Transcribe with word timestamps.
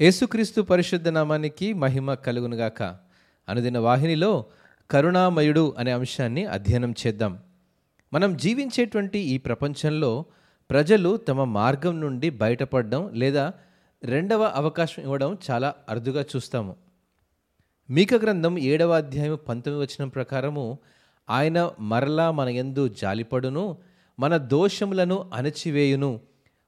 యేసుక్రీస్తు 0.00 0.60
పరిశుద్ధ 0.60 1.08
నామానికి 1.08 1.72
మహిమ 1.72 2.14
కలుగునుగాక. 2.14 2.82
అనుదిన 3.48 3.78
వాహినిలో 3.78 4.46
కరుణామయుడు 4.90 5.74
అనే 5.78 5.90
అంశాన్ని 5.90 6.44
అధ్యయనం 6.44 6.94
చేద్దాం. 7.06 7.38
మనం 8.12 8.36
జీవించేటువంటి 8.36 9.18
ఈ 9.18 9.38
ప్రపంచంలో 9.38 10.24
ప్రజలు 10.70 11.16
తమ 11.16 11.44
మార్గం 11.44 12.00
నుండి 12.00 12.30
బయటపడడం 12.30 13.10
లేదా 13.12 13.52
రెండవ 14.04 14.42
అవకాశం 14.42 15.02
ఇవ్వడం 15.02 15.38
చాలా 15.50 15.74
అరుదుగా 15.88 16.24
చూస్తాము. 16.36 16.76
మీక 17.90 18.14
గ్రంథం 18.14 18.58
ఏడవ 18.58 18.96
అధ్యాయం 18.96 19.38
పంతొమ్మిది 19.48 19.92
వచనం 19.92 20.08
ప్రకారము 20.08 20.78
ఆయన 21.30 21.70
మరలా 21.80 22.30
మన 22.30 22.48
యందు 22.48 22.88
జాలిపడును 22.88 23.76
మన 24.18 24.36
దోషములను 24.36 25.30
అణచివేయును. 25.34 26.20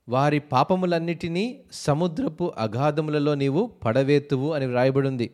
వారి 0.09 0.38
పాపములన్నిటినీ 0.38 1.61
సముద్రపు 1.72 2.52
అగాధములలో 2.59 3.34
నీవు 3.34 3.70
పడవేతువు 3.84 4.52
అని 4.52 4.66
వ్రాయబడింది. 4.66 5.30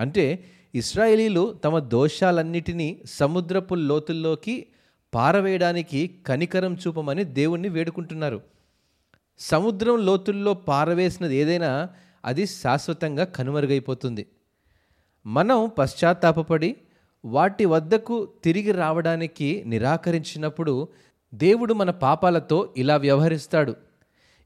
అంటే 0.00 0.44
ఇస్రాయేలీలు 0.74 1.52
తమ 1.64 1.78
దోషాలన్నిటినీ 1.78 3.00
సముద్రపు 3.06 3.74
లోతుల్లోకి 3.74 4.66
పారవేయడానికి 5.14 6.10
కనికరం 6.26 6.74
చూపమని 6.74 7.24
దేవుణ్ణి 7.24 7.68
వేడుకుంటున్నారు. 7.68 8.40
సముద్రం 9.38 10.06
లోతుల్లో 10.06 10.54
పారవేసినది 10.54 11.36
ఏదైనా 11.36 11.88
అది 12.24 12.46
శాశ్వతంగా 12.46 13.24
కనుమరుగైపోతుంది. 13.24 14.26
మనం 15.26 15.70
పశ్చాత్తాపడి 15.78 16.76
వాటి 17.24 17.64
వద్దకు 17.64 18.28
తిరిగి 18.44 18.72
రావడానికి 18.72 19.62
నిరాకరించినప్పుడు 19.66 20.88
దేవుడు 21.34 21.74
మన 21.74 21.90
పాపాలతో 21.90 22.74
ఇలా 22.76 22.96
వ్యవహరిస్తాడు. 22.96 23.74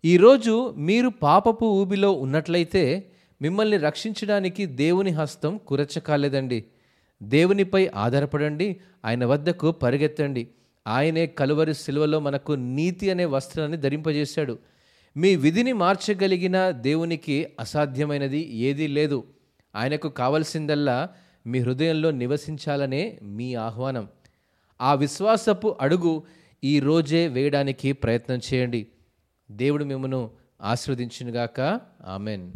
ఈరోజు 0.04 0.74
మీరు 0.76 1.08
పాపపు 1.08 1.64
ఊబిలో 1.64 2.12
ఉన్నట్లయితే 2.12 3.10
మిమ్మల్ని 3.42 3.76
రక్షించడానికి 3.76 4.66
దేవుని 4.66 5.10
హస్తం 5.10 5.60
కురచకాలేదండి. 5.66 6.64
దేవునిపై 7.22 7.90
ఆధారపడండి 7.94 8.76
ఆయన 9.04 9.24
వద్దకు 9.24 9.72
పరిగెత్తండి. 9.72 10.48
ఆయనే 10.86 11.26
కలువరి 11.26 11.74
సిలువలో 11.74 12.20
మనకు 12.20 12.52
నీతి 12.52 13.10
అనే 13.10 13.24
వస్త్రాన్ని 13.24 13.76
ధరింపజేశాడు. 13.76 14.58
మీ 15.16 15.36
విధిని 15.36 15.72
మార్చగలిగిన 15.72 16.70
దేవునికి 16.70 17.46
అసాధ్యమైనది 17.60 18.56
ఏదీ 18.56 18.86
లేదు. 18.86 19.24
ఆయనకు 19.76 20.08
కావలసిందల్లా 20.08 21.08
మీ 21.46 21.58
హృదయంలో 21.58 22.10
నివసించాలనే 22.10 23.18
మీ 23.22 23.54
ఆహ్వానం. 23.54 24.08
ఆ 24.80 24.94
విశ్వాసపు 24.94 25.76
అడుగు 25.80 26.22
ఈ 26.64 26.80
రోజే 26.80 27.26
వేయడానికి 27.26 27.92
ప్రయత్నం 27.92 28.40
చేయండి. 28.54 28.86
దేవుడు 29.50 29.84
మిమ్మను 29.84 30.30
ఆశీర్వదించునుగాక. 30.62 31.80
ఆమెన్. 32.06 32.52